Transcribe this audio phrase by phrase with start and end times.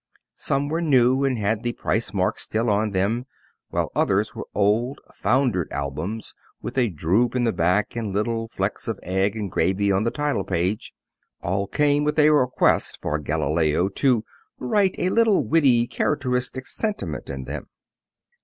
[0.37, 3.27] Some were new and had the price mark still on them,
[3.69, 8.87] while others were old, foundered albums, with a droop in the back and little flecks
[8.87, 10.91] of egg and gravy on the title page.
[11.43, 14.25] All came with a request for Galileo "to
[14.57, 17.67] write a little, witty, characteristic sentiment in them."